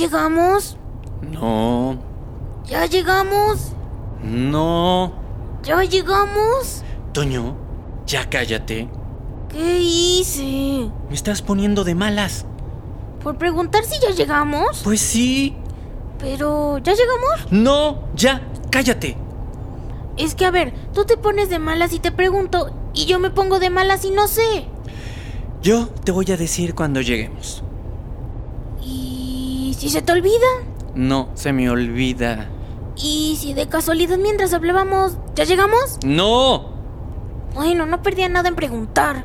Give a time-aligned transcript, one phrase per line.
[0.00, 0.76] Llegamos?
[1.20, 1.98] No,
[2.66, 3.72] ¿Ya llegamos?
[4.22, 5.12] no.
[5.62, 6.82] ¿Ya llegamos?
[7.12, 7.54] Toño,
[8.06, 8.88] ya cállate.
[9.50, 10.88] ¿Qué hice?
[11.08, 12.46] Me estás poniendo de malas.
[13.22, 14.80] ¿Por preguntar si ya llegamos?
[14.82, 15.54] Pues sí.
[16.18, 17.52] Pero, ¿ya llegamos?
[17.52, 19.18] No, ya, cállate.
[20.16, 23.28] Es que, a ver, tú te pones de malas y te pregunto, y yo me
[23.28, 24.64] pongo de malas y no sé.
[25.62, 27.62] Yo te voy a decir cuando lleguemos.
[29.80, 30.46] ¿Y si se te olvida?
[30.94, 32.48] No, se me olvida.
[32.96, 35.98] ¿Y si de casualidad mientras hablábamos, ya llegamos?
[36.04, 36.68] No.
[37.54, 39.24] Bueno, no perdía nada en preguntar.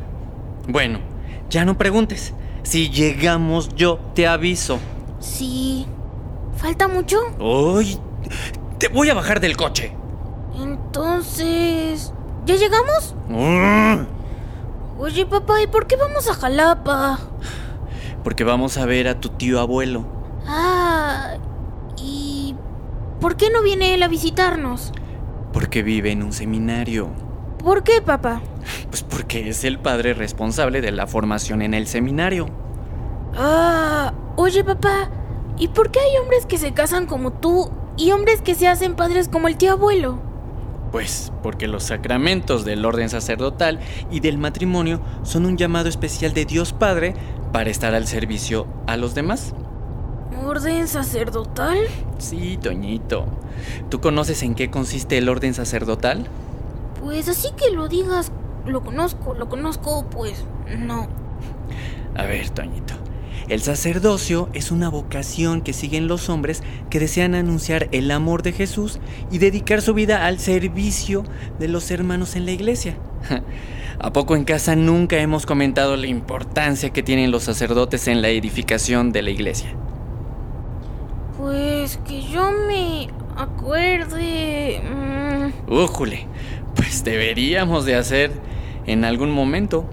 [0.69, 0.99] Bueno,
[1.49, 2.33] ya no preguntes.
[2.63, 4.79] Si llegamos, yo te aviso.
[5.19, 5.85] Sí.
[6.55, 7.19] ¿Falta mucho?
[7.37, 7.99] ¡Uy!
[8.79, 9.93] Te voy a bajar del coche.
[10.55, 12.13] Entonces...
[12.45, 13.13] ¿Ya llegamos?
[13.27, 14.05] Mm,
[14.99, 17.19] Oye, papá, ¿y por qué vamos a Jalapa?
[18.23, 20.05] Porque vamos a ver a tu tío abuelo.
[20.47, 21.33] Ah...
[21.97, 22.55] ¿Y
[23.25, 24.93] por qué no viene él a visitarnos?
[25.51, 27.09] Porque vive en un seminario.
[27.57, 28.43] ¿Por qué, papá?
[28.91, 32.45] Pues porque es el padre responsable de la formación en el seminario.
[33.35, 34.13] Ah...
[34.35, 35.09] Oye, papá,
[35.57, 38.93] ¿y por qué hay hombres que se casan como tú y hombres que se hacen
[38.93, 40.19] padres como el tío abuelo?
[40.91, 43.79] Pues porque los sacramentos del orden sacerdotal
[44.11, 47.15] y del matrimonio son un llamado especial de Dios Padre
[47.51, 49.55] para estar al servicio a los demás.
[50.55, 51.77] ¿Orden sacerdotal?
[52.17, 53.25] Sí, Toñito.
[53.89, 56.27] ¿Tú conoces en qué consiste el orden sacerdotal?
[57.01, 58.31] Pues así que lo digas,
[58.65, 60.45] lo conozco, lo conozco, pues
[60.79, 61.09] no.
[62.15, 62.93] A ver, Toñito.
[63.49, 68.53] El sacerdocio es una vocación que siguen los hombres que desean anunciar el amor de
[68.53, 68.99] Jesús
[69.31, 71.25] y dedicar su vida al servicio
[71.59, 72.95] de los hermanos en la iglesia.
[73.99, 78.29] ¿A poco en casa nunca hemos comentado la importancia que tienen los sacerdotes en la
[78.29, 79.75] edificación de la iglesia?
[81.45, 83.07] Pues que yo me
[83.37, 84.81] acuerde...
[84.81, 85.73] mm,
[86.75, 88.31] pues deberíamos de hacer
[88.87, 89.85] en algún momento.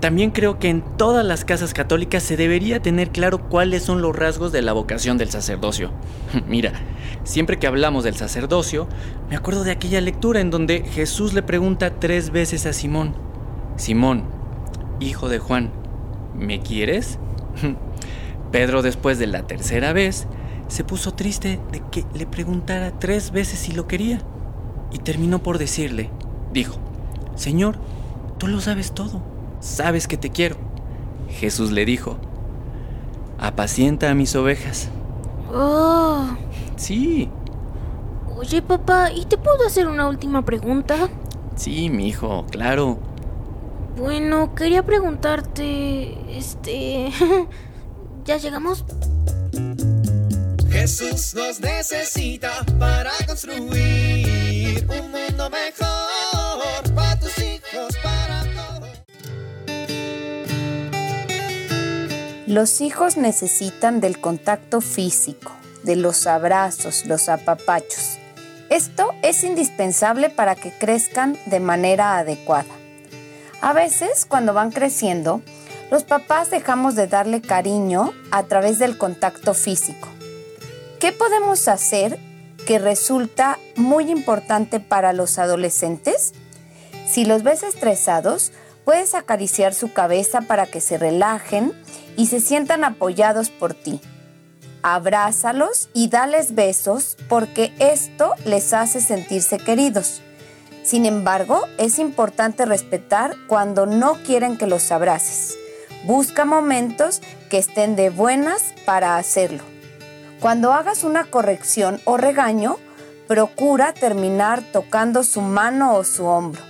[0.00, 4.16] También creo que en todas las casas católicas se debería tener claro cuáles son los
[4.16, 5.92] rasgos de la vocación del sacerdocio.
[6.48, 6.72] Mira,
[7.22, 8.88] siempre que hablamos del sacerdocio,
[9.30, 13.14] me acuerdo de aquella lectura en donde Jesús le pregunta tres veces a Simón,
[13.76, 14.24] Simón,
[14.98, 15.70] hijo de Juan,
[16.34, 17.20] ¿me quieres?
[18.50, 20.26] Pedro después de la tercera vez
[20.68, 24.20] se puso triste de que le preguntara tres veces si lo quería
[24.92, 26.10] y terminó por decirle,
[26.52, 26.76] dijo,
[27.34, 27.76] Señor,
[28.38, 29.22] tú lo sabes todo,
[29.60, 30.56] sabes que te quiero.
[31.28, 32.16] Jesús le dijo,
[33.38, 34.88] apacienta a mis ovejas.
[35.52, 36.26] Oh.
[36.76, 37.30] Sí,
[38.36, 41.08] Oye, papá, ¿y te puedo hacer una última pregunta?
[41.56, 42.98] sí, mi hijo, claro.
[43.96, 46.38] Bueno, quería preguntarte...
[46.38, 47.10] Este...
[48.24, 48.84] ¿Ya llegamos?
[50.88, 58.88] Jesús nos necesita para construir un mundo mejor para tus hijos, para todos.
[62.46, 65.52] Los hijos necesitan del contacto físico,
[65.82, 68.16] de los abrazos, los apapachos.
[68.70, 72.74] Esto es indispensable para que crezcan de manera adecuada.
[73.60, 75.42] A veces, cuando van creciendo,
[75.90, 80.08] los papás dejamos de darle cariño a través del contacto físico.
[81.00, 82.18] ¿Qué podemos hacer
[82.66, 86.32] que resulta muy importante para los adolescentes?
[87.06, 88.50] Si los ves estresados,
[88.84, 91.72] puedes acariciar su cabeza para que se relajen
[92.16, 94.00] y se sientan apoyados por ti.
[94.82, 100.20] Abrázalos y dales besos porque esto les hace sentirse queridos.
[100.82, 105.56] Sin embargo, es importante respetar cuando no quieren que los abraces,
[106.04, 109.77] Busca momentos que estén de buenas para hacerlo.
[110.40, 112.76] Cuando hagas una corrección o regaño,
[113.26, 116.62] procura terminar tocando su mano o su hombro.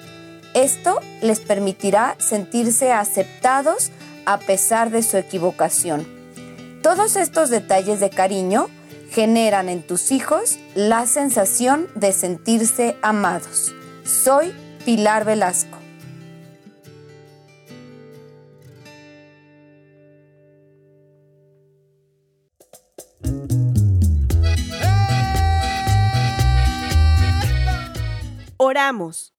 [0.54, 3.90] Esto les permitirá sentirse aceptados
[4.24, 6.06] a pesar de su equivocación.
[6.82, 8.68] Todos estos detalles de cariño
[9.10, 13.74] generan en tus hijos la sensación de sentirse amados.
[14.04, 14.54] Soy
[14.84, 15.77] Pilar Velasco.
[28.68, 29.32] Oramos.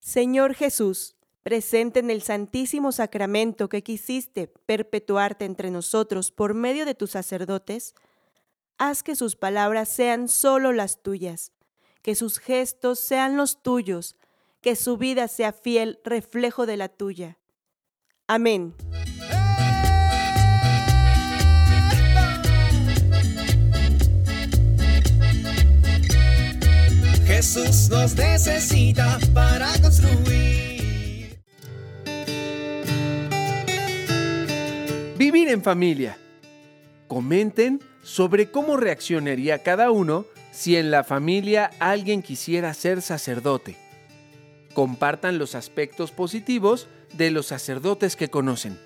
[0.00, 6.94] Señor Jesús, presente en el Santísimo Sacramento que quisiste perpetuarte entre nosotros por medio de
[6.94, 7.94] tus sacerdotes,
[8.78, 11.52] haz que sus palabras sean solo las tuyas,
[12.00, 14.16] que sus gestos sean los tuyos,
[14.62, 17.36] que su vida sea fiel reflejo de la tuya.
[18.26, 18.74] Amén.
[27.36, 31.38] Jesús nos necesita para construir.
[35.18, 36.16] Vivir en familia.
[37.06, 43.76] Comenten sobre cómo reaccionaría cada uno si en la familia alguien quisiera ser sacerdote.
[44.72, 48.85] Compartan los aspectos positivos de los sacerdotes que conocen.